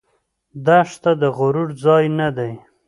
دښته 0.65 1.11
د 1.21 1.23
غرور 1.37 1.69
ځای 1.83 2.05
نه 2.19 2.27
دی. 2.37 2.53